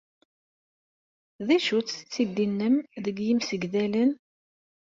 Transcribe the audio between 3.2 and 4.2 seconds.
yimsegdalen?